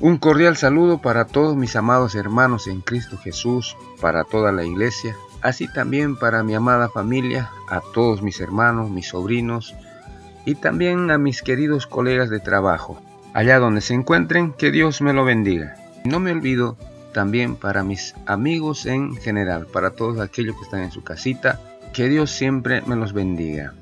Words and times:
Un 0.00 0.18
cordial 0.18 0.56
saludo 0.56 0.98
para 0.98 1.26
todos 1.26 1.56
mis 1.56 1.76
amados 1.76 2.14
hermanos 2.14 2.66
en 2.66 2.80
Cristo 2.80 3.18
Jesús, 3.18 3.76
para 4.00 4.24
toda 4.24 4.50
la 4.50 4.64
iglesia, 4.64 5.16
así 5.42 5.68
también 5.72 6.16
para 6.16 6.42
mi 6.42 6.54
amada 6.54 6.88
familia, 6.88 7.50
a 7.68 7.80
todos 7.92 8.22
mis 8.22 8.40
hermanos, 8.40 8.90
mis 8.90 9.08
sobrinos 9.08 9.74
y 10.44 10.56
también 10.56 11.10
a 11.10 11.18
mis 11.18 11.42
queridos 11.42 11.86
colegas 11.86 12.30
de 12.30 12.40
trabajo. 12.40 13.00
Allá 13.32 13.58
donde 13.58 13.80
se 13.80 13.94
encuentren, 13.94 14.52
que 14.52 14.70
Dios 14.70 15.00
me 15.00 15.12
lo 15.12 15.24
bendiga. 15.24 15.76
No 16.04 16.20
me 16.20 16.32
olvido 16.32 16.76
también 17.14 17.56
para 17.56 17.84
mis 17.84 18.14
amigos 18.26 18.86
en 18.86 19.14
general, 19.16 19.66
para 19.66 19.90
todos 19.90 20.18
aquellos 20.20 20.56
que 20.56 20.62
están 20.64 20.80
en 20.80 20.90
su 20.90 21.04
casita, 21.04 21.60
que 21.92 22.08
Dios 22.08 22.30
siempre 22.30 22.82
me 22.86 22.96
los 22.96 23.12
bendiga. 23.12 23.74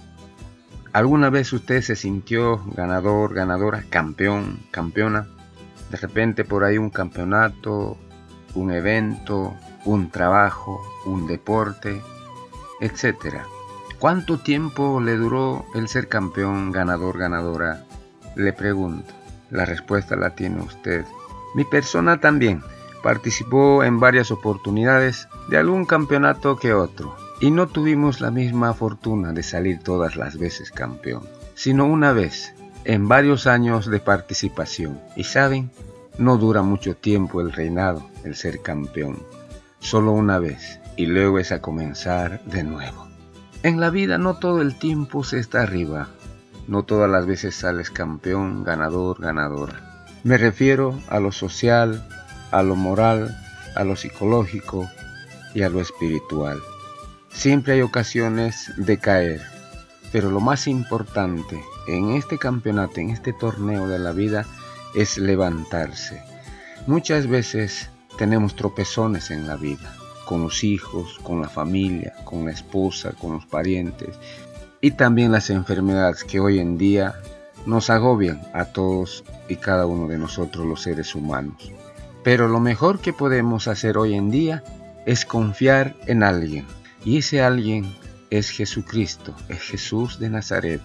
¿Alguna 0.93 1.30
vez 1.30 1.52
usted 1.52 1.83
se 1.83 1.97
sintió 1.97 2.63
ganador, 2.77 3.33
ganadora, 3.33 3.85
campeón, 3.88 4.59
campeona? 4.71 5.29
De 5.91 5.97
repente 5.97 6.45
por 6.45 6.65
ahí 6.65 6.79
un 6.79 6.91
campeonato, 6.91 7.97
un 8.55 8.71
evento, 8.71 9.55
un 9.85 10.11
trabajo, 10.11 10.80
un 11.05 11.27
deporte, 11.27 12.01
etc. 12.80 13.39
¿Cuánto 13.99 14.39
tiempo 14.39 15.01
le 15.01 15.16
duró 15.16 15.66
el 15.74 15.88
ser 15.88 16.09
campeón, 16.09 16.73
ganador, 16.73 17.18
ganadora? 17.18 17.85
Le 18.37 18.52
pregunto. 18.52 19.13
La 19.51 19.65
respuesta 19.65 20.15
la 20.15 20.30
tiene 20.37 20.63
usted. 20.63 21.05
Mi 21.55 21.65
persona 21.65 22.21
también 22.21 22.63
participó 23.02 23.83
en 23.83 23.99
varias 23.99 24.30
oportunidades 24.30 25.29
de 25.49 25.59
algún 25.59 25.85
campeonato 25.87 26.57
que 26.57 26.73
otro 26.73 27.16
y 27.41 27.51
no 27.51 27.66
tuvimos 27.66 28.21
la 28.21 28.30
misma 28.30 28.74
fortuna 28.74 29.33
de 29.33 29.43
salir 29.43 29.80
todas 29.80 30.16
las 30.16 30.38
veces 30.38 30.71
campeón, 30.71 31.23
sino 31.55 31.87
una 31.87 32.13
vez 32.13 32.55
en 32.85 33.09
varios 33.09 33.47
años 33.47 33.87
de 33.91 34.01
participación. 34.01 35.01
Y 35.17 35.25
saben, 35.25 35.71
no 36.19 36.37
dura 36.37 36.63
mucho 36.63 36.95
tiempo 36.97 37.41
el 37.41 37.53
reinado, 37.53 38.07
el 38.25 38.35
ser 38.37 38.61
campeón. 38.63 39.19
Solo 39.79 40.13
una 40.13 40.39
vez 40.39 40.81
y 40.97 41.07
luego 41.07 41.39
es 41.39 41.53
a 41.53 41.61
comenzar 41.61 42.43
de 42.45 42.63
nuevo. 42.63 43.09
En 43.63 43.81
la 43.81 43.91
vida 43.91 44.19
no 44.19 44.35
todo 44.35 44.61
el 44.63 44.79
tiempo 44.79 45.25
se 45.25 45.39
está 45.39 45.63
arriba. 45.63 46.09
No 46.67 46.83
todas 46.83 47.11
las 47.11 47.27
veces 47.27 47.55
sales 47.55 47.91
campeón, 47.91 48.65
ganador, 48.65 49.21
ganadora. 49.21 50.07
Me 50.23 50.37
refiero 50.37 50.99
a 51.09 51.19
lo 51.19 51.33
social, 51.33 52.07
a 52.51 52.63
lo 52.63 52.77
moral, 52.77 53.37
a 53.75 53.85
lo 53.85 53.97
psicológico 53.97 54.89
y 55.55 55.63
a 55.63 55.69
lo 55.69 55.81
espiritual. 55.81 56.59
Siempre 57.31 57.75
hay 57.75 57.83
ocasiones 57.83 58.73
de 58.77 58.99
caer, 58.99 59.41
pero 60.13 60.31
lo 60.31 60.41
más 60.41 60.67
importante 60.67 61.61
en 61.87 62.11
este 62.11 62.39
campeonato, 62.39 63.01
en 63.01 63.11
este 63.11 63.33
torneo 63.33 63.89
de 63.89 63.99
la 63.99 64.12
vida, 64.12 64.47
es 64.95 65.19
levantarse. 65.19 66.23
Muchas 66.87 67.27
veces 67.27 67.91
tenemos 68.19 68.56
tropezones 68.56 69.31
en 69.31 69.47
la 69.47 69.56
vida, 69.56 69.95
con 70.25 70.43
los 70.43 70.65
hijos, 70.65 71.19
con 71.23 71.41
la 71.41 71.49
familia, 71.49 72.15
con 72.25 72.45
la 72.45 72.53
esposa, 72.53 73.12
con 73.12 73.33
los 73.33 73.47
parientes 73.47 74.19
y 74.81 74.93
también 74.93 75.33
las 75.33 75.51
enfermedades 75.51 76.25
que 76.25 76.41
hoy 76.41 76.59
en 76.59 76.78
día 76.78 77.15
nos 77.67 77.91
agobian 77.91 78.41
a 78.55 78.67
todos 78.67 79.25
y 79.49 79.57
cada 79.57 79.87
uno 79.87 80.09
de 80.09 80.19
nosotros 80.19 80.67
los 80.67 80.83
seres 80.83 81.15
humanos. 81.15 81.71
Pero 82.23 82.49
lo 82.49 82.61
mejor 82.61 83.01
que 83.01 83.13
podemos 83.13 83.69
hacer 83.69 83.99
hoy 83.99 84.15
en 84.15 84.31
día 84.31 84.63
es 85.07 85.25
confiar 85.25 85.97
en 86.07 86.23
alguien. 86.23 86.67
Y 87.05 87.19
ese 87.19 87.43
alguien 87.43 87.95
es 88.31 88.51
Jesucristo, 88.51 89.35
es 89.49 89.61
Jesús 89.61 90.19
de 90.19 90.31
Nazaret. 90.31 90.81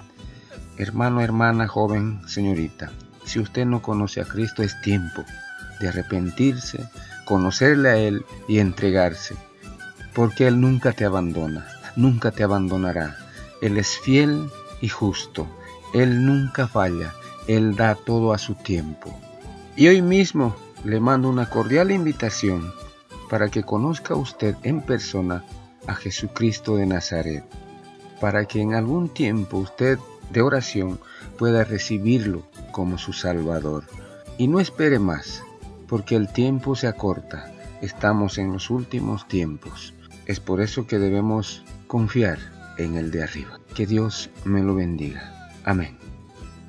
Hermano, 0.78 1.22
hermana, 1.22 1.70
joven, 1.70 2.20
señorita, 2.28 2.92
si 3.24 3.40
usted 3.40 3.66
no 3.66 3.82
conoce 3.82 4.20
a 4.20 4.26
Cristo 4.26 4.62
es 4.62 4.80
tiempo 4.82 5.24
de 5.80 5.88
arrepentirse, 5.88 6.90
conocerle 7.24 7.90
a 7.90 7.96
Él 7.96 8.26
y 8.50 8.60
entregarse, 8.60 9.36
porque 10.14 10.48
Él 10.48 10.60
nunca 10.60 10.92
te 10.92 11.06
abandona, 11.06 11.66
nunca 11.96 12.32
te 12.32 12.44
abandonará. 12.44 13.16
Él 13.62 13.78
es 13.78 13.98
fiel 14.00 14.50
y 14.82 14.90
justo, 14.90 15.48
Él 15.94 16.26
nunca 16.26 16.68
falla, 16.68 17.14
Él 17.48 17.78
da 17.78 17.96
todo 17.96 18.34
a 18.34 18.38
su 18.38 18.56
tiempo. 18.56 19.18
Y 19.78 19.88
hoy 19.88 20.02
mismo 20.02 20.58
le 20.84 21.00
mando 21.00 21.30
una 21.30 21.50
cordial 21.50 21.90
invitación 21.90 22.74
para 23.30 23.50
que 23.50 23.64
conozca 23.64 24.14
usted 24.16 24.58
en 24.64 24.82
persona 24.82 25.46
a 25.88 25.96
Jesucristo 25.96 26.76
de 26.76 26.86
Nazaret, 26.86 27.46
para 28.20 28.46
que 28.46 28.62
en 28.62 28.74
algún 28.74 29.08
tiempo 29.08 29.58
usted 29.58 30.00
de 30.32 30.42
oración 30.42 31.00
pueda 31.38 31.64
recibirlo 31.64 32.44
como 32.72 32.98
su 32.98 33.14
Salvador. 33.14 33.84
Y 34.38 34.48
no 34.48 34.60
espere 34.60 35.00
más, 35.00 35.44
porque 35.88 36.16
el 36.16 36.32
tiempo 36.32 36.76
se 36.76 36.88
acorta, 36.88 37.52
estamos 37.82 38.38
en 38.38 38.54
los 38.54 38.70
últimos 38.70 39.28
tiempos. 39.28 39.94
Es 40.26 40.40
por 40.40 40.62
eso 40.62 40.88
que 40.88 41.00
debemos 41.00 41.64
confiar 41.88 42.40
en 42.78 42.96
el 42.96 43.12
de 43.12 43.24
arriba. 43.24 43.60
Que 43.74 43.86
Dios 43.86 44.30
me 44.44 44.62
lo 44.62 44.76
bendiga. 44.76 45.50
Amén. 45.64 45.98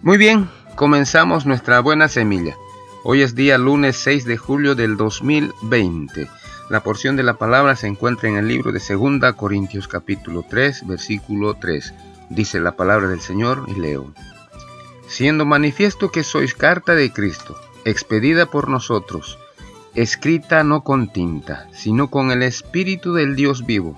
Muy 0.03 0.19
bien, 0.19 0.49
comenzamos 0.77 1.47
nuestra 1.47 1.81
buena 1.81 2.09
semilla. 2.09 2.55
Hoy 3.03 3.23
es 3.23 3.35
día 3.35 3.57
lunes 3.59 3.97
6 3.97 4.25
de 4.25 4.37
julio 4.37 4.75
del 4.75 4.97
2020. 4.97 6.29
La 6.69 6.83
porción 6.83 7.17
de 7.17 7.23
la 7.23 7.35
palabra 7.35 7.77
se 7.77 7.87
encuentra 7.87 8.29
en 8.29 8.37
el 8.37 8.49
libro 8.49 8.73
de 8.73 8.81
2 8.81 9.35
Corintios 9.37 9.87
capítulo 9.87 10.45
3, 10.49 10.87
versículo 10.87 11.55
3. 11.55 11.95
Dice 12.29 12.61
la 12.61 12.77
palabra 12.77 13.09
del 13.09 13.21
Señor 13.21 13.65
y 13.69 13.79
leo. 13.79 14.13
Siendo 15.07 15.45
manifiesto 15.45 16.11
que 16.11 16.25
sois 16.25 16.55
carta 16.55 16.95
de 16.95 17.13
Cristo, 17.13 17.57
expedida 17.85 18.47
por 18.47 18.69
nosotros, 18.69 19.39
escrita 19.95 20.65
no 20.65 20.83
con 20.83 21.13
tinta, 21.13 21.69
sino 21.73 22.11
con 22.11 22.33
el 22.33 22.43
Espíritu 22.43 23.15
del 23.15 23.37
Dios 23.37 23.65
vivo, 23.65 23.97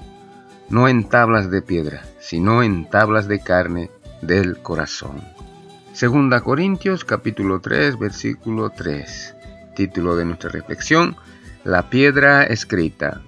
no 0.69 0.89
en 0.89 1.09
tablas 1.09 1.51
de 1.51 1.63
piedra, 1.63 2.05
sino 2.21 2.63
en 2.63 2.89
tablas 2.89 3.27
de 3.27 3.41
carne 3.41 3.91
del 4.21 4.59
corazón. 4.59 5.23
Segunda 5.95 6.43
Corintios 6.43 7.05
capítulo 7.05 7.61
3 7.61 7.99
versículo 7.99 8.71
3. 8.71 9.35
Título 9.75 10.15
de 10.15 10.27
nuestra 10.27 10.51
reflexión, 10.51 11.17
La 11.65 11.89
piedra 11.89 12.45
escrita. 12.45 13.23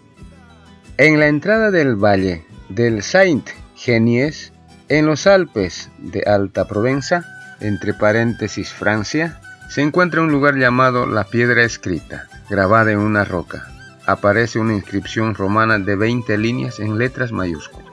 En 0.99 1.19
la 1.19 1.29
entrada 1.29 1.71
del 1.71 1.97
valle 1.97 2.45
del 2.69 3.03
Saint 3.03 3.49
Genies, 3.75 4.53
en 4.91 5.07
los 5.07 5.29
Alpes 5.29 5.89
de 5.99 6.25
Alta 6.27 6.67
Provenza, 6.67 7.25
entre 7.61 7.95
paréntesis 7.95 8.73
Francia, 8.73 9.41
se 9.69 9.83
encuentra 9.83 10.21
un 10.21 10.33
lugar 10.33 10.57
llamado 10.57 11.07
La 11.07 11.23
Piedra 11.25 11.63
Escrita, 11.63 12.27
grabada 12.51 12.91
en 12.91 12.99
una 12.99 13.25
roca. 13.25 13.69
Aparece 14.05 14.59
una 14.59 14.75
inscripción 14.75 15.37
romana 15.37 15.79
de 15.79 15.95
20 15.95 16.37
líneas 16.39 16.81
en 16.81 16.99
letras 16.99 17.31
mayúsculas. 17.31 17.87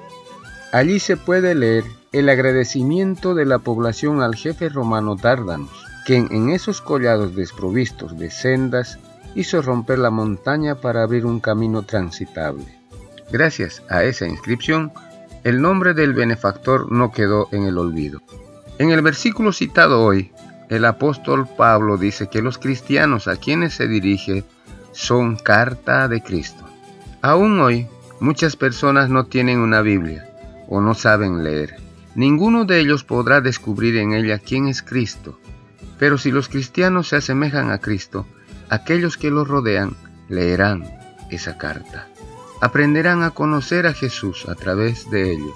Allí 0.72 1.00
se 1.00 1.18
puede 1.18 1.54
leer 1.54 1.84
el 2.14 2.30
agradecimiento 2.30 3.36
de 3.36 3.46
la 3.46 3.60
población 3.60 4.24
al 4.24 4.36
jefe 4.36 4.68
romano 4.68 5.16
Dardanos, 5.16 5.86
quien 6.04 6.28
en 6.32 6.50
esos 6.50 6.82
collados 6.82 7.36
desprovistos 7.36 8.18
de 8.18 8.32
sendas 8.32 8.98
hizo 9.36 9.62
romper 9.62 10.00
la 10.00 10.10
montaña 10.10 10.74
para 10.74 11.04
abrir 11.04 11.28
un 11.28 11.42
camino 11.42 11.84
transitable. 11.84 12.66
Gracias 13.32 13.84
a 13.88 14.04
esa 14.04 14.26
inscripción, 14.26 14.92
el 15.44 15.62
nombre 15.62 15.94
del 15.94 16.14
benefactor 16.14 16.92
no 16.92 17.12
quedó 17.12 17.48
en 17.52 17.64
el 17.64 17.78
olvido. 17.78 18.22
En 18.78 18.92
el 18.92 19.02
versículo 19.02 19.54
citado 19.54 20.04
hoy, 20.04 20.32
el 20.70 20.86
apóstol 20.86 21.48
Pablo 21.58 21.98
dice 21.98 22.28
que 22.28 22.42
los 22.42 22.58
cristianos 22.58 23.28
a 23.28 23.38
quienes 23.38 23.74
se 23.74 23.88
dirige 23.88 24.44
son 24.92 25.38
carta 25.38 26.08
de 26.08 26.22
Cristo. 26.22 26.66
Aún 27.22 27.60
hoy, 27.60 27.88
muchas 28.20 28.56
personas 28.56 29.10
no 29.10 29.26
tienen 29.26 29.60
una 29.60 29.82
Biblia 29.82 30.30
o 30.68 30.82
no 30.82 30.94
saben 30.94 31.44
leer. 31.44 31.76
Ninguno 32.16 32.66
de 32.66 32.80
ellos 32.80 33.04
podrá 33.04 33.42
descubrir 33.42 33.98
en 33.98 34.14
ella 34.14 34.40
quién 34.40 34.68
es 34.68 34.82
Cristo. 34.82 35.40
Pero 36.00 36.18
si 36.18 36.32
los 36.32 36.50
cristianos 36.50 37.08
se 37.10 37.18
asemejan 37.18 37.72
a 37.72 37.80
Cristo, 37.80 38.26
aquellos 38.70 39.18
que 39.18 39.32
los 39.32 39.48
rodean 39.48 39.96
leerán 40.30 40.84
esa 41.30 41.58
carta. 41.58 42.08
Aprenderán 42.62 43.24
a 43.24 43.32
conocer 43.32 43.88
a 43.88 43.94
Jesús 43.94 44.48
a 44.48 44.56
través 44.56 45.10
de 45.10 45.32
ellos. 45.32 45.56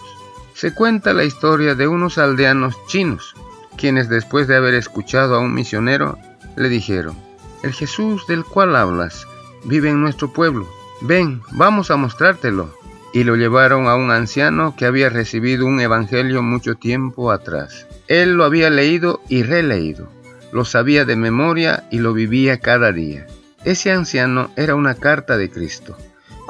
Se 0.53 0.74
cuenta 0.74 1.13
la 1.13 1.24
historia 1.24 1.75
de 1.75 1.88
unos 1.88 2.18
aldeanos 2.18 2.75
chinos 2.88 3.36
quienes 3.77 4.09
después 4.09 4.48
de 4.48 4.56
haber 4.56 4.75
escuchado 4.75 5.36
a 5.36 5.39
un 5.39 5.53
misionero 5.53 6.18
le 6.56 6.69
dijeron, 6.69 7.15
el 7.63 7.74
Jesús 7.74 8.27
del 8.27 8.44
cual 8.44 8.75
hablas 8.75 9.27
vive 9.63 9.89
en 9.89 10.01
nuestro 10.01 10.31
pueblo, 10.31 10.68
ven, 11.01 11.42
vamos 11.51 11.92
a 11.92 11.95
mostrártelo. 11.95 12.80
y 13.13 13.25
lo 13.25 13.36
llevaron 13.36 13.88
a 13.88 13.95
un 13.95 14.09
anciano 14.09 14.74
que 14.77 14.86
había 14.86 15.09
recibido 15.09 15.65
un 15.65 15.81
evangelio 15.81 16.42
mucho 16.42 16.75
tiempo 16.75 17.31
atrás. 17.31 17.86
Él 18.07 18.36
lo 18.36 18.45
había 18.45 18.69
leído 18.69 19.19
y 19.27 19.44
releído, 19.44 20.07
lo 20.53 20.63
sabía 20.63 21.03
de 21.03 21.18
memoria 21.18 21.83
y 21.92 22.00
lo 22.00 22.13
vivía 22.13 22.59
cada 22.59 22.94
día. 22.94 23.27
Ese 23.65 23.92
anciano 23.92 24.50
era 24.56 24.75
una 24.75 24.95
carta 24.95 25.36
de 25.36 25.50
Cristo, 25.50 25.98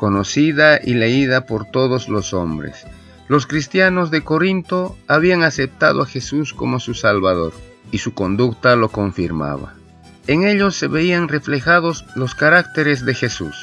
conocida 0.02 0.80
y 0.84 0.96
leída 0.96 1.46
por 1.46 1.66
todos 1.66 2.10
los 2.10 2.34
hombres. 2.34 2.88
Los 3.28 3.46
cristianos 3.46 4.10
de 4.10 4.24
Corinto 4.24 4.98
habían 5.08 5.44
aceptado 5.44 6.02
a 6.02 6.08
Jesús 6.08 6.56
como 6.56 6.80
su 6.80 6.96
Salvador, 6.96 7.54
y 7.92 8.00
su 8.00 8.16
conducta 8.16 8.76
lo 8.76 8.90
confirmaba. 8.90 9.76
En 10.26 10.48
ellos 10.48 10.76
se 10.76 10.88
veían 10.88 11.28
reflejados 11.28 12.04
los 12.16 12.34
caracteres 12.34 13.06
de 13.06 13.14
Jesús. 13.14 13.56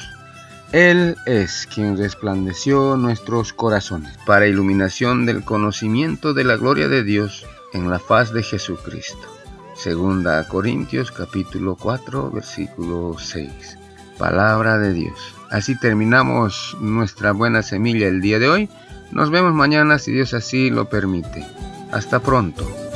Él 0.71 1.17
es 1.25 1.67
quien 1.67 1.97
resplandeció 1.97 2.95
nuestros 2.95 3.51
corazones 3.51 4.17
para 4.25 4.47
iluminación 4.47 5.25
del 5.25 5.43
conocimiento 5.43 6.33
de 6.33 6.45
la 6.45 6.55
gloria 6.55 6.87
de 6.87 7.03
Dios 7.03 7.45
en 7.73 7.89
la 7.89 7.99
faz 7.99 8.31
de 8.31 8.43
Jesucristo. 8.43 9.27
Segunda 9.75 10.47
Corintios 10.47 11.11
capítulo 11.11 11.75
4 11.75 12.31
versículo 12.31 13.17
6. 13.19 13.77
Palabra 14.17 14.77
de 14.77 14.93
Dios. 14.93 15.38
Así 15.49 15.75
terminamos 15.75 16.77
nuestra 16.79 17.31
buena 17.31 17.63
semilla 17.63 18.07
el 18.07 18.21
día 18.21 18.39
de 18.39 18.49
hoy. 18.49 18.69
Nos 19.11 19.31
vemos 19.31 19.53
mañana 19.53 19.97
si 19.97 20.11
Dios 20.11 20.33
así 20.33 20.69
lo 20.69 20.89
permite. 20.89 21.45
Hasta 21.91 22.19
pronto. 22.19 22.88